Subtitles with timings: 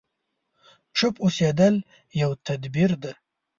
[0.97, 1.75] چوپ اوسېدل
[2.21, 3.11] يو تدبير دی.